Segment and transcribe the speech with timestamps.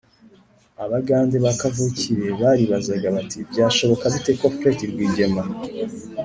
[0.83, 5.43] abagande ba kavukire baribazaga bati byashoboka bite ko fred rwigema,